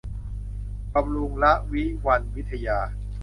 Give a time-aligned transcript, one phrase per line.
[0.93, 2.79] บำรุงระวิวรรณวิทยา